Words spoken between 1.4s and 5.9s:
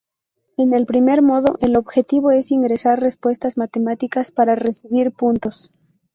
el objetivo es ingresar respuestas matemáticas para recibir puntos.